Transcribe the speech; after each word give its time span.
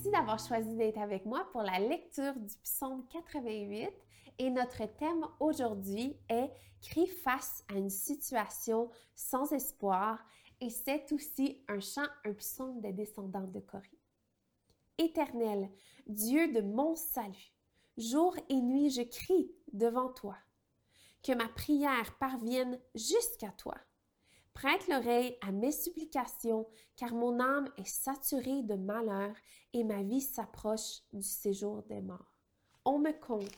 d'avoir 0.00 0.38
choisi 0.38 0.74
d'être 0.76 0.98
avec 0.98 1.26
moi 1.26 1.46
pour 1.52 1.62
la 1.62 1.78
lecture 1.78 2.34
du 2.34 2.56
psaume 2.62 3.04
88 3.08 3.90
et 4.38 4.50
notre 4.50 4.86
thème 4.96 5.26
aujourd'hui 5.38 6.16
est 6.28 6.50
Crie 6.80 7.06
face 7.06 7.64
à 7.68 7.74
une 7.74 7.90
situation 7.90 8.90
sans 9.14 9.52
espoir 9.52 10.18
et 10.60 10.70
c'est 10.70 11.12
aussi 11.12 11.62
un 11.68 11.78
chant, 11.78 12.06
un 12.24 12.32
psaume 12.32 12.80
des 12.80 12.92
descendants 12.92 13.46
de 13.46 13.60
Corée. 13.60 14.00
Éternel, 14.98 15.70
Dieu 16.06 16.52
de 16.52 16.60
mon 16.60 16.96
salut, 16.96 17.52
jour 17.96 18.36
et 18.48 18.60
nuit 18.60 18.90
je 18.90 19.02
crie 19.02 19.52
devant 19.72 20.08
toi. 20.12 20.36
Que 21.22 21.32
ma 21.34 21.48
prière 21.48 22.16
parvienne 22.18 22.80
jusqu'à 22.94 23.50
toi. 23.52 23.76
Prête 24.54 24.86
l'oreille 24.88 25.36
à 25.40 25.50
mes 25.50 25.72
supplications, 25.72 26.66
car 26.96 27.14
mon 27.14 27.40
âme 27.40 27.68
est 27.78 27.88
saturée 27.88 28.62
de 28.62 28.74
malheur 28.74 29.34
et 29.72 29.82
ma 29.82 30.02
vie 30.02 30.20
s'approche 30.20 31.02
du 31.12 31.22
séjour 31.22 31.82
des 31.84 32.00
morts. 32.00 32.36
On 32.84 32.98
me 32.98 33.12
compte. 33.12 33.50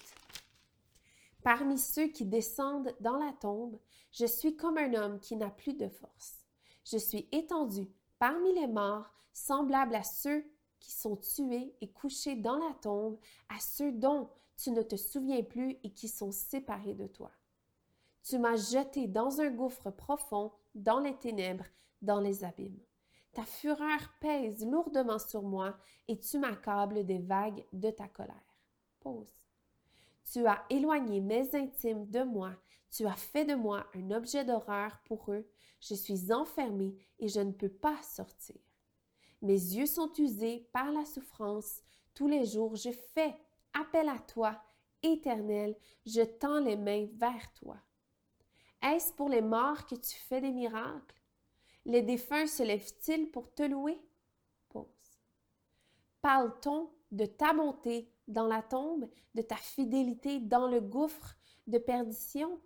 Parmi 1.42 1.78
ceux 1.78 2.06
qui 2.08 2.24
descendent 2.24 2.94
dans 3.00 3.16
la 3.16 3.32
tombe, 3.32 3.78
je 4.12 4.24
suis 4.24 4.56
comme 4.56 4.78
un 4.78 4.94
homme 4.94 5.20
qui 5.20 5.36
n'a 5.36 5.50
plus 5.50 5.74
de 5.74 5.88
force. 5.88 6.44
Je 6.84 6.96
suis 6.96 7.28
étendu 7.32 7.88
parmi 8.18 8.54
les 8.54 8.68
morts, 8.68 9.12
semblable 9.32 9.94
à 9.94 10.04
ceux 10.04 10.44
qui 10.78 10.92
sont 10.92 11.16
tués 11.16 11.74
et 11.80 11.90
couchés 11.90 12.36
dans 12.36 12.56
la 12.56 12.74
tombe, 12.74 13.18
à 13.48 13.58
ceux 13.58 13.92
dont 13.92 14.30
tu 14.56 14.70
ne 14.70 14.82
te 14.82 14.96
souviens 14.96 15.42
plus 15.42 15.78
et 15.82 15.92
qui 15.92 16.08
sont 16.08 16.30
séparés 16.30 16.94
de 16.94 17.06
toi. 17.06 17.30
Tu 18.22 18.38
m'as 18.38 18.56
jeté 18.56 19.06
dans 19.06 19.40
un 19.40 19.50
gouffre 19.50 19.90
profond, 19.90 20.52
dans 20.74 21.00
les 21.00 21.16
ténèbres, 21.16 21.66
dans 22.02 22.20
les 22.20 22.44
abîmes. 22.44 22.80
Ta 23.32 23.44
fureur 23.44 24.00
pèse 24.20 24.64
lourdement 24.64 25.18
sur 25.18 25.42
moi 25.42 25.76
et 26.06 26.18
tu 26.18 26.38
m'accables 26.38 27.04
des 27.04 27.18
vagues 27.18 27.64
de 27.72 27.90
ta 27.90 28.06
colère. 28.06 28.58
Pause. 29.00 29.32
Tu 30.32 30.46
as 30.46 30.64
éloigné 30.70 31.20
mes 31.20 31.54
intimes 31.54 32.06
de 32.06 32.22
moi, 32.22 32.52
tu 32.90 33.06
as 33.06 33.16
fait 33.16 33.44
de 33.44 33.54
moi 33.54 33.86
un 33.94 34.10
objet 34.12 34.44
d'horreur 34.44 34.98
pour 35.04 35.32
eux, 35.32 35.46
je 35.80 35.94
suis 35.94 36.32
enfermé 36.32 36.94
et 37.18 37.28
je 37.28 37.40
ne 37.40 37.52
peux 37.52 37.68
pas 37.68 38.00
sortir. 38.02 38.56
Mes 39.42 39.52
yeux 39.52 39.86
sont 39.86 40.12
usés 40.16 40.68
par 40.72 40.90
la 40.92 41.04
souffrance, 41.04 41.82
tous 42.14 42.28
les 42.28 42.46
jours 42.46 42.76
je 42.76 42.90
fais 42.90 43.34
appel 43.74 44.08
à 44.08 44.18
toi, 44.18 44.62
Éternel, 45.02 45.76
je 46.06 46.22
tends 46.22 46.60
les 46.60 46.76
mains 46.76 47.08
vers 47.14 47.52
toi. 47.52 47.76
Est-ce 48.84 49.14
pour 49.14 49.30
les 49.30 49.40
morts 49.40 49.86
que 49.86 49.94
tu 49.94 50.14
fais 50.14 50.42
des 50.42 50.52
miracles? 50.52 51.22
Les 51.86 52.02
défunts 52.02 52.46
se 52.46 52.62
lèvent-ils 52.62 53.30
pour 53.30 53.54
te 53.54 53.62
louer? 53.62 53.98
Pause. 54.68 54.84
Parle-t-on 56.20 56.90
de 57.10 57.24
ta 57.24 57.54
bonté 57.54 58.12
dans 58.28 58.46
la 58.46 58.60
tombe, 58.60 59.08
de 59.34 59.40
ta 59.40 59.56
fidélité 59.56 60.38
dans 60.38 60.66
le 60.66 60.82
gouffre 60.82 61.34
de 61.66 61.78
perdition? 61.78 62.60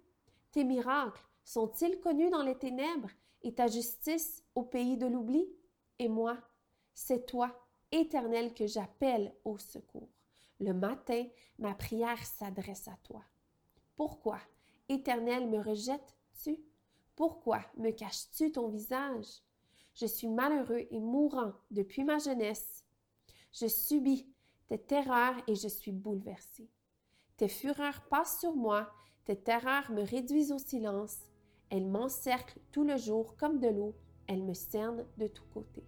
Tes 0.51 0.65
miracles 0.65 1.25
sont-ils 1.45 2.01
connus 2.01 2.31
dans 2.31 2.43
les 2.43 2.59
ténèbres 2.59 3.11
et 3.43 3.55
ta 3.55 3.69
justice 3.69 4.43
au 4.57 4.65
pays 4.65 4.97
de 4.97 5.07
l'oubli? 5.07 5.49
Et 6.01 6.09
moi, 6.09 6.37
c'est 6.95 7.27
toi, 7.27 7.57
Éternel, 7.93 8.55
que 8.55 8.67
j'appelle 8.67 9.37
au 9.45 9.57
secours. 9.57 10.11
Le 10.59 10.73
matin, 10.73 11.25
ma 11.61 11.75
prière 11.75 12.25
s'adresse 12.27 12.89
à 12.89 12.97
toi. 13.05 13.23
Pourquoi? 13.95 14.41
Éternel, 14.91 15.49
me 15.49 15.59
rejettes-tu? 15.59 16.59
Pourquoi 17.15 17.61
me 17.77 17.91
caches-tu 17.91 18.53
ton 18.53 18.69
visage? 18.69 19.43
Je 19.95 20.07
suis 20.07 20.29
malheureux 20.29 20.87
et 20.91 20.99
mourant 20.99 21.53
depuis 21.71 22.05
ma 22.05 22.19
jeunesse. 22.19 22.87
Je 23.53 23.67
subis 23.67 24.27
tes 24.67 24.79
terreurs 24.79 25.37
et 25.47 25.55
je 25.55 25.69
suis 25.69 25.93
bouleversé. 25.93 26.71
Tes 27.37 27.49
fureurs 27.49 28.03
passent 28.09 28.41
sur 28.41 28.57
moi, 28.57 28.91
tes 29.27 29.37
terreurs 29.37 29.91
me 29.91 30.03
réduisent 30.03 30.53
au 30.53 30.59
silence. 30.59 31.19
Elles 31.69 31.87
m'encerclent 31.87 32.61
tout 32.73 32.85
le 32.85 32.97
jour 32.97 33.37
comme 33.37 33.61
de 33.61 33.69
l'eau, 33.69 33.95
elles 34.27 34.43
me 34.43 34.55
cernent 34.55 35.05
de 35.19 35.27
tous 35.27 35.47
côtés. 35.53 35.85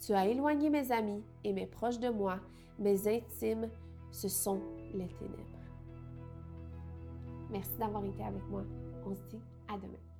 Tu 0.00 0.14
as 0.14 0.26
éloigné 0.26 0.68
mes 0.68 0.90
amis 0.90 1.22
et 1.44 1.52
mes 1.52 1.66
proches 1.68 2.00
de 2.00 2.08
moi, 2.08 2.40
mes 2.80 3.06
intimes, 3.06 3.70
ce 4.10 4.28
sont 4.28 4.60
les 4.94 5.06
ténèbres. 5.06 5.61
Merci 7.52 7.76
d'avoir 7.78 8.04
été 8.04 8.24
avec 8.24 8.42
moi. 8.48 8.64
On 9.06 9.14
se 9.14 9.22
dit 9.30 9.42
à 9.68 9.76
demain. 9.76 10.11